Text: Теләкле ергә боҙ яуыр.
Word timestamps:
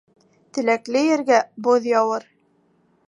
Теләкле 0.57 1.03
ергә 1.07 1.41
боҙ 1.69 1.87
яуыр. 1.91 2.29